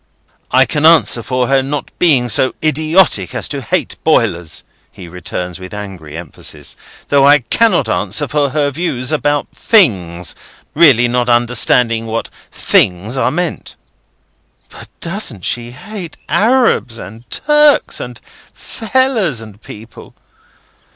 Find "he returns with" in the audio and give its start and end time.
4.91-5.75